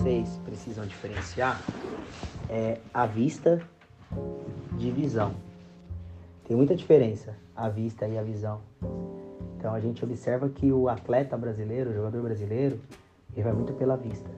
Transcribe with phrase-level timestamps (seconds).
[0.00, 1.60] vocês precisam diferenciar
[2.48, 3.60] é a vista
[4.78, 5.34] de visão.
[6.48, 8.62] Tem muita diferença a vista e a visão.
[9.58, 12.80] Então a gente observa que o atleta brasileiro, o jogador brasileiro,
[13.34, 14.30] ele vai muito pela vista.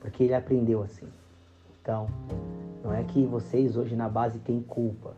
[0.00, 1.08] Porque ele aprendeu assim.
[1.82, 2.08] Então,
[2.82, 5.12] não é que vocês hoje na base têm culpa.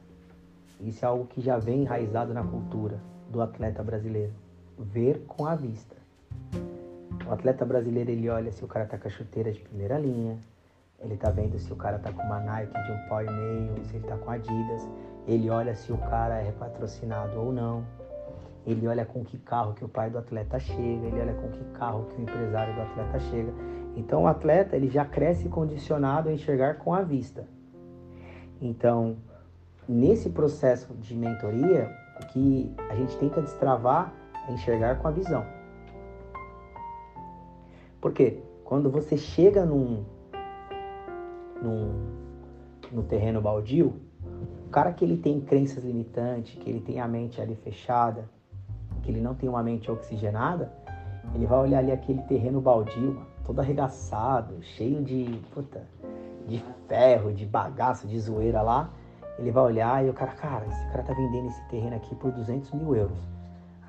[0.80, 2.98] Isso é algo que já vem enraizado na cultura
[3.30, 4.32] do atleta brasileiro.
[4.76, 5.99] Ver com a vista.
[7.30, 10.36] O atleta brasileiro ele olha se o cara tá com a chuteira de primeira linha,
[10.98, 13.84] ele tá vendo se o cara tá com uma Nike de um pau e meio,
[13.84, 14.88] se ele tá com Adidas,
[15.28, 17.84] ele olha se o cara é patrocinado ou não,
[18.66, 21.62] ele olha com que carro que o pai do atleta chega, ele olha com que
[21.78, 23.52] carro que o empresário do atleta chega.
[23.96, 27.46] Então o atleta ele já cresce condicionado a enxergar com a vista.
[28.60, 29.16] Então,
[29.88, 34.12] nesse processo de mentoria, o que a gente tenta destravar
[34.48, 35.59] é enxergar com a visão.
[38.00, 40.04] Porque quando você chega num,
[41.62, 41.92] num,
[42.92, 43.94] num terreno baldio,
[44.66, 48.28] o cara que ele tem crenças limitantes, que ele tem a mente ali fechada,
[49.02, 50.72] que ele não tem uma mente oxigenada,
[51.34, 55.82] ele vai olhar ali aquele terreno baldio, todo arregaçado, cheio de, puta,
[56.46, 58.90] de ferro, de bagaço, de zoeira lá.
[59.38, 62.30] Ele vai olhar e o cara, cara, esse cara tá vendendo esse terreno aqui por
[62.32, 63.18] 200 mil euros.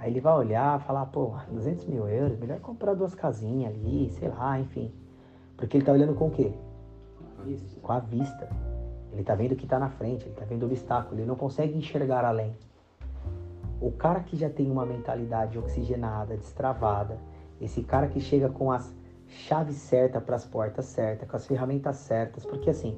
[0.01, 4.29] Aí ele vai olhar falar, pô, 200 mil euros, melhor comprar duas casinhas ali, sei
[4.29, 4.91] lá, enfim.
[5.55, 6.51] Porque ele tá olhando com o quê?
[7.83, 8.49] Com a vista.
[9.13, 11.35] Ele tá vendo o que tá na frente, ele tá vendo o obstáculo, ele não
[11.35, 12.51] consegue enxergar além.
[13.79, 17.19] O cara que já tem uma mentalidade oxigenada, destravada,
[17.59, 18.91] esse cara que chega com as
[19.27, 22.97] chaves certas para as portas certas, com as ferramentas certas, porque assim,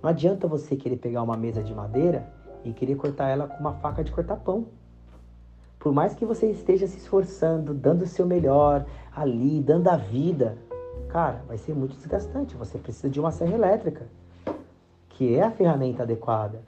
[0.00, 3.72] não adianta você querer pegar uma mesa de madeira e querer cortar ela com uma
[3.72, 4.68] faca de cortar pão
[5.84, 10.56] por mais que você esteja se esforçando, dando o seu melhor ali, dando a vida,
[11.08, 12.56] cara, vai ser muito desgastante.
[12.56, 14.06] Você precisa de uma serra elétrica,
[15.10, 16.62] que é a ferramenta adequada.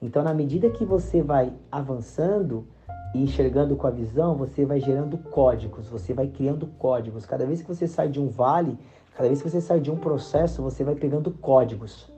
[0.00, 2.66] Então, na medida que você vai avançando
[3.14, 7.26] e enxergando com a visão, você vai gerando códigos, você vai criando códigos.
[7.26, 8.78] Cada vez que você sai de um vale,
[9.14, 12.10] cada vez que você sai de um processo, você vai pegando códigos.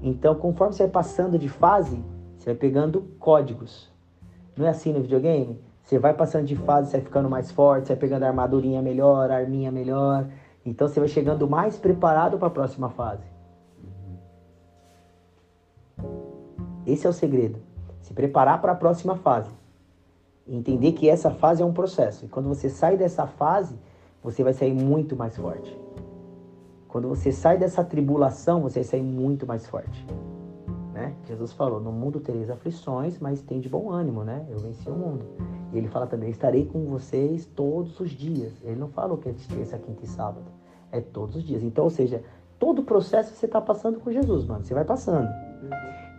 [0.00, 2.00] Então, conforme você vai passando de fase,
[2.36, 3.97] você vai pegando códigos.
[4.58, 5.56] Não é assim no videogame?
[5.84, 8.82] Você vai passando de fase, você vai ficando mais forte, você vai pegando a armadurinha
[8.82, 10.26] melhor, a arminha melhor.
[10.66, 13.22] Então você vai chegando mais preparado para a próxima fase.
[16.84, 17.60] Esse é o segredo.
[18.02, 19.50] Se preparar para a próxima fase.
[20.46, 22.24] entender que essa fase é um processo.
[22.24, 23.78] E quando você sai dessa fase,
[24.22, 25.78] você vai sair muito mais forte.
[26.88, 30.06] Quando você sai dessa tribulação, você vai sair muito mais forte
[30.98, 31.14] né?
[31.26, 34.44] Jesus falou: No mundo tereis aflições, mas tem de bom ânimo, né?
[34.50, 35.24] Eu venci o mundo.
[35.72, 38.52] E ele fala também: Estarei com vocês todos os dias.
[38.64, 40.46] Ele não falou que é de terça, quinta e sábado.
[40.90, 41.62] É todos os dias.
[41.62, 42.22] Então, ou seja,
[42.58, 44.64] todo o processo você está passando com Jesus, mano.
[44.64, 45.28] Você vai passando.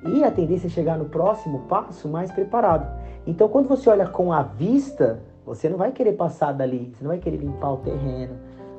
[0.06, 2.88] E a tendência é chegar no próximo passo mais preparado.
[3.28, 7.10] Então, quando você olha com a vista, você não vai querer passar dali, você não
[7.10, 8.36] vai querer limpar o terreno,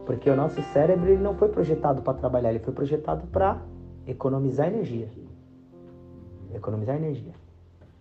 [0.07, 3.61] porque o nosso cérebro ele não foi projetado para trabalhar, ele foi projetado para
[4.07, 5.09] economizar energia
[6.55, 7.33] economizar energia.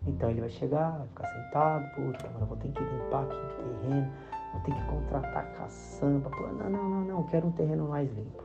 [0.08, 3.64] Então ele vai chegar, vai ficar sentado, puta, mano, vou ter que limpar aqui o
[3.64, 4.12] terreno,
[4.54, 6.30] vou ter que contratar caçamba.
[6.30, 8.44] Pô, não, não, não, não, quero um terreno mais limpo.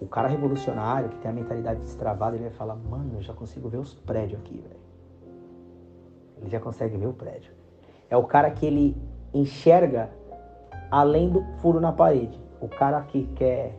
[0.00, 3.68] O cara revolucionário, que tem a mentalidade destravada, ele vai falar, mano, eu já consigo
[3.68, 4.86] ver os prédios aqui, velho.
[6.38, 7.52] Ele já consegue ver o prédio.
[8.10, 8.96] É o cara que ele
[9.32, 10.10] enxerga
[10.90, 12.38] além do furo na parede.
[12.60, 13.78] O cara que quer,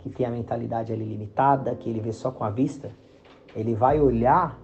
[0.00, 2.90] que tem a mentalidade ali limitada, que ele vê só com a vista,
[3.54, 4.58] ele vai olhar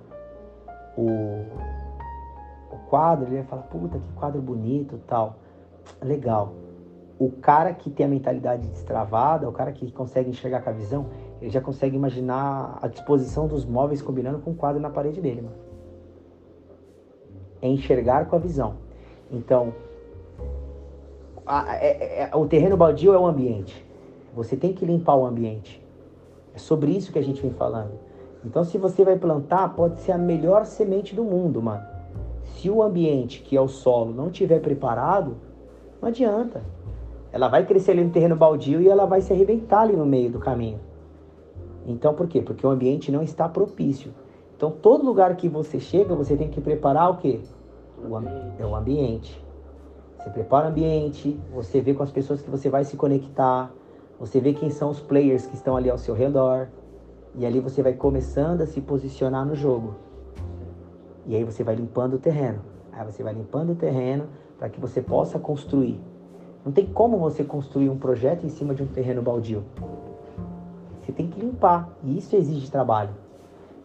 [0.97, 1.07] o,
[2.71, 5.37] o quadro, ele vai falar, puta, que quadro bonito tal.
[6.03, 6.53] Legal.
[7.19, 11.07] O cara que tem a mentalidade destravada, o cara que consegue enxergar com a visão,
[11.41, 15.43] ele já consegue imaginar a disposição dos móveis combinando com o quadro na parede dele,
[15.43, 15.57] mano.
[17.61, 18.77] É enxergar com a visão.
[19.31, 19.75] Então,
[21.47, 23.85] a, é, é, é, o terreno baldio é o ambiente.
[24.35, 25.85] Você tem que limpar o ambiente.
[26.55, 28.10] É sobre isso que a gente vem falando.
[28.45, 31.85] Então, se você vai plantar, pode ser a melhor semente do mundo, mano.
[32.43, 35.37] Se o ambiente, que é o solo, não tiver preparado,
[36.01, 36.63] não adianta.
[37.33, 40.31] Ela vai crescer ali no terreno baldio e ela vai se arrebentar ali no meio
[40.31, 40.81] do caminho.
[41.87, 42.41] Então, por quê?
[42.41, 44.13] Porque o ambiente não está propício.
[44.57, 47.41] Então, todo lugar que você chega, você tem que preparar o quê?
[47.99, 48.19] O
[48.59, 49.43] é o ambiente.
[50.19, 53.73] Você prepara o ambiente, você vê com as pessoas que você vai se conectar,
[54.19, 56.69] você vê quem são os players que estão ali ao seu redor.
[57.35, 59.95] E ali você vai começando a se posicionar no jogo.
[61.27, 62.61] E aí você vai limpando o terreno.
[62.93, 64.27] Aí você vai limpando o terreno
[64.59, 66.01] para que você possa construir.
[66.65, 69.65] Não tem como você construir um projeto em cima de um terreno baldio.
[71.01, 71.89] Você tem que limpar.
[72.03, 73.11] E isso exige trabalho.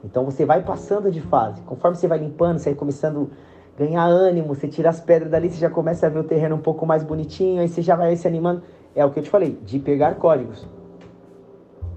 [0.04, 1.62] Então você vai passando de fase.
[1.62, 3.32] Conforme você vai limpando, você vai começando
[3.76, 6.56] a ganhar ânimo, você tira as pedras dali, você já começa a ver o terreno
[6.56, 8.62] um pouco mais bonitinho, aí você já vai se animando.
[8.94, 10.68] É o que eu te falei, de pegar códigos.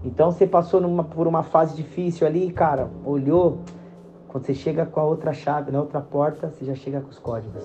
[0.08, 3.58] Então você passou numa, por uma fase difícil ali, cara, olhou.
[4.26, 7.19] Quando você chega com a outra chave, na outra porta, você já chega com os
[7.19, 7.62] códigos.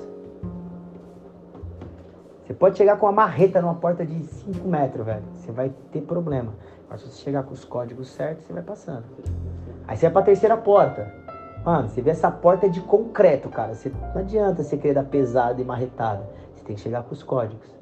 [2.44, 5.24] Você pode chegar com uma marreta numa porta de 5 metros, velho.
[5.34, 6.54] Você vai ter problema.
[6.90, 9.06] Mas se você chegar com os códigos certos, você vai passando.
[9.88, 11.14] Aí você vai pra terceira porta.
[11.64, 13.74] Mano, você vê essa porta é de concreto, cara.
[13.74, 16.30] Você, não adianta você querer dar pesada e marretada.
[16.54, 17.74] Você tem que chegar com os códigos.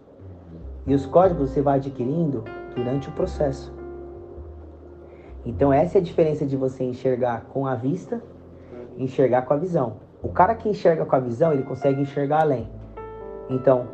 [0.86, 2.44] E os códigos você vai adquirindo
[2.76, 3.81] durante o processo.
[5.46, 8.22] Então essa é a diferença de você enxergar com a vista
[8.98, 9.98] enxergar com a visão.
[10.22, 12.70] O cara que enxerga com a visão, ele consegue enxergar além.
[13.50, 13.88] Então,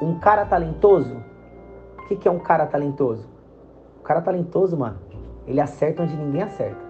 [0.00, 1.16] um cara talentoso,
[1.98, 3.28] o que, que é um cara talentoso?
[3.98, 4.98] O cara talentoso, mano,
[5.46, 6.86] ele acerta onde ninguém acerta.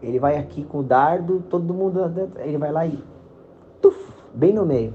[0.00, 2.00] Ele vai aqui com o dardo, todo mundo,
[2.38, 3.02] ele vai lá e
[3.80, 4.94] tuf, bem no meio.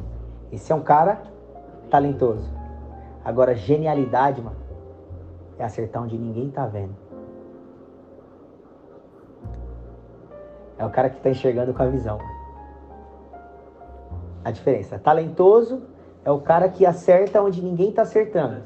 [0.52, 1.22] Esse é um cara
[1.90, 2.50] talentoso.
[3.26, 4.56] Agora, genialidade, mano,
[5.62, 6.96] é acertar onde ninguém tá vendo.
[10.78, 12.20] É o cara que tá enxergando com a visão.
[14.44, 14.98] A diferença.
[14.98, 15.84] Talentoso
[16.26, 18.64] é o cara que acerta onde ninguém tá acertando.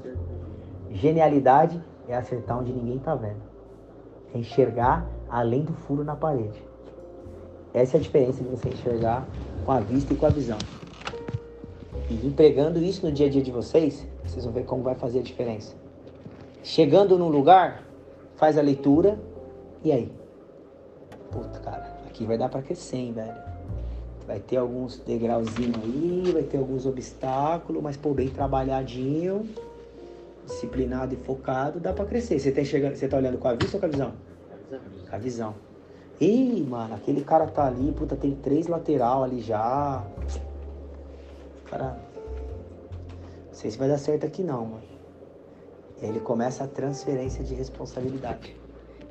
[0.90, 3.42] Genialidade é acertar onde ninguém tá vendo.
[4.34, 6.64] É enxergar além do furo na parede.
[7.74, 9.28] Essa é a diferença de você enxergar
[9.66, 10.58] com a vista e com a visão.
[12.10, 15.20] E empregando isso no dia a dia de vocês, vocês vão ver como vai fazer
[15.20, 15.85] a diferença.
[16.66, 17.84] Chegando num lugar,
[18.38, 19.20] faz a leitura
[19.84, 20.12] e aí?
[21.30, 23.36] Puta, cara, aqui vai dar para crescer, hein, velho.
[24.26, 29.48] Vai ter alguns degrauzinhos aí, vai ter alguns obstáculos, mas pô, bem trabalhadinho,
[30.48, 32.40] disciplinado e focado, dá para crescer.
[32.40, 34.14] Você tá chegando, você tá olhando com a vista ou com a visão?
[35.08, 35.56] Com a visão.
[36.20, 40.04] Ih, mano, aquele cara tá ali, puta, tem três lateral ali já.
[41.70, 41.96] Cara,
[43.46, 44.95] não sei se vai dar certo aqui não, mano.
[46.06, 48.56] Ele começa a transferência de responsabilidade.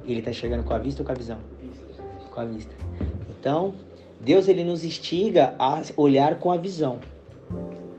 [0.05, 1.39] Ele está chegando com a vista ou com a visão?
[2.31, 2.75] Com a vista.
[3.31, 3.75] Então,
[4.21, 6.99] Deus ele nos instiga a olhar com a visão,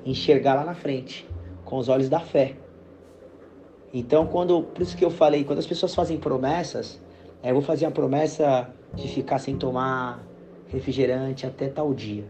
[0.06, 1.28] enxergar lá na frente,
[1.64, 2.56] com os olhos da fé.
[3.94, 7.00] Então, quando, por isso que eu falei, quando as pessoas fazem promessas,
[7.42, 10.24] é, eu vou fazer a promessa de ficar sem tomar
[10.68, 12.26] refrigerante até tal dia.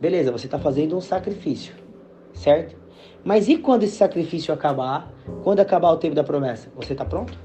[0.00, 1.74] Beleza, você está fazendo um sacrifício,
[2.32, 2.79] certo?
[3.24, 5.12] Mas e quando esse sacrifício acabar?
[5.42, 6.70] Quando acabar o tempo da promessa?
[6.76, 7.38] Você está pronto?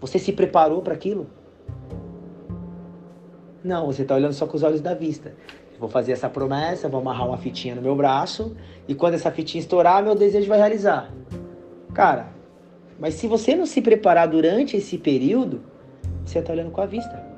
[0.00, 1.26] Você se preparou para aquilo?
[3.62, 5.34] Não, você está olhando só com os olhos da vista.
[5.78, 8.56] Vou fazer essa promessa, vou amarrar uma fitinha no meu braço
[8.86, 11.12] e quando essa fitinha estourar, meu desejo vai realizar.
[11.92, 12.28] Cara,
[12.98, 15.62] mas se você não se preparar durante esse período,
[16.24, 17.32] você está olhando com a vista.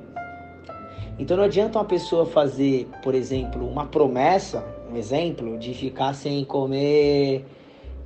[1.17, 6.43] Então não adianta uma pessoa fazer, por exemplo, uma promessa, um exemplo, de ficar sem
[6.45, 7.45] comer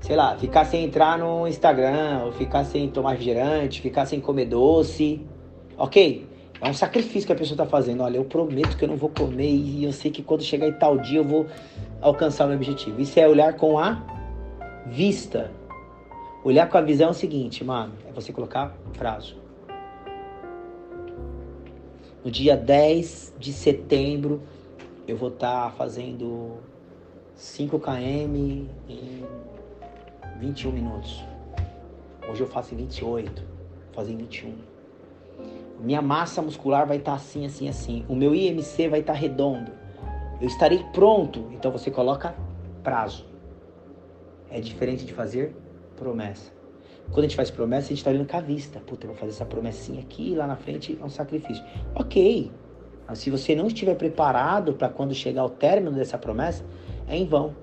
[0.01, 4.45] sei lá, ficar sem entrar no Instagram, ou ficar sem tomar refrigerante, ficar sem comer
[4.45, 5.21] doce.
[5.77, 6.27] Ok?
[6.61, 8.03] É um sacrifício que a pessoa está fazendo.
[8.03, 10.73] Olha, eu prometo que eu não vou comer e eu sei que quando chegar em
[10.73, 11.45] tal dia eu vou
[12.01, 12.99] alcançar o meu objetivo.
[12.99, 14.03] Isso é olhar com a
[14.85, 15.51] vista.
[16.43, 19.37] Olhar com a visão é o seguinte, mano, é você colocar prazo.
[22.23, 24.41] No dia 10 de setembro
[25.09, 26.57] eu vou estar tá fazendo
[27.33, 27.89] 5 km
[28.87, 29.25] em
[30.39, 31.23] 21 minutos.
[32.29, 34.53] Hoje eu faço em 28, vou fazer em 21.
[35.79, 38.05] Minha massa muscular vai estar tá assim, assim, assim.
[38.07, 39.71] O meu IMC vai estar tá redondo.
[40.39, 41.49] Eu estarei pronto.
[41.53, 42.35] Então você coloca
[42.83, 43.25] prazo.
[44.51, 45.55] É diferente de fazer
[45.95, 46.51] promessa.
[47.07, 48.79] Quando a gente faz promessa, a gente está olhando com a vista.
[48.79, 51.63] Puta, eu vou fazer essa promessinha aqui, lá na frente é um sacrifício.
[51.95, 52.51] Ok.
[53.09, 56.63] Mas se você não estiver preparado para quando chegar ao término dessa promessa,
[57.07, 57.55] é em vão.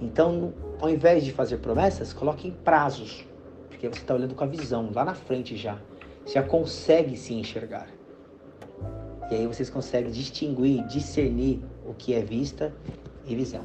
[0.00, 3.26] Então, ao invés de fazer promessas, coloque em prazos,
[3.68, 5.78] porque você está olhando com a visão lá na frente já.
[6.24, 7.88] Você já consegue se enxergar.
[9.30, 12.72] E aí vocês conseguem distinguir, discernir o que é vista
[13.26, 13.64] e visão.